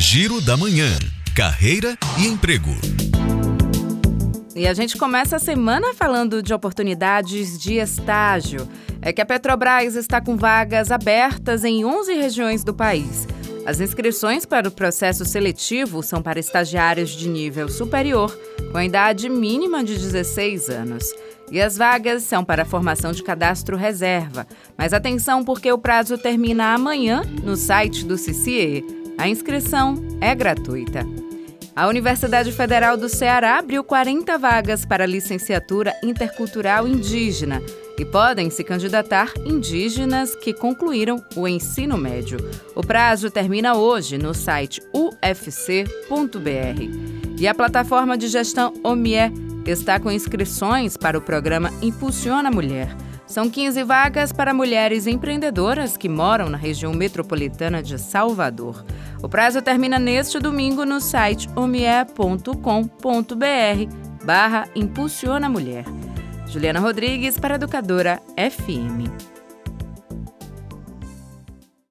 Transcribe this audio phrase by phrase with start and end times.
[0.00, 0.96] Giro da Manhã.
[1.34, 2.70] Carreira e emprego.
[4.54, 8.68] E a gente começa a semana falando de oportunidades de estágio.
[9.02, 13.26] É que a Petrobras está com vagas abertas em 11 regiões do país.
[13.66, 18.30] As inscrições para o processo seletivo são para estagiários de nível superior,
[18.70, 21.12] com a idade mínima de 16 anos.
[21.50, 24.46] E as vagas são para formação de cadastro reserva.
[24.76, 28.97] Mas atenção, porque o prazo termina amanhã no site do CCE.
[29.18, 31.04] A inscrição é gratuita.
[31.74, 37.60] A Universidade Federal do Ceará abriu 40 vagas para licenciatura intercultural indígena
[37.98, 42.38] e podem se candidatar indígenas que concluíram o ensino médio.
[42.76, 45.88] O prazo termina hoje no site ufc.br.
[47.38, 49.32] E a plataforma de gestão OMIE
[49.66, 53.07] está com inscrições para o programa Impulsiona Mulher.
[53.28, 58.84] São 15 vagas para mulheres empreendedoras que moram na região metropolitana de Salvador.
[59.22, 62.54] O prazo termina neste domingo no site omie.com.br
[64.24, 65.84] barra Impulsiona Mulher.
[66.46, 69.37] Juliana Rodrigues para Educadora FM.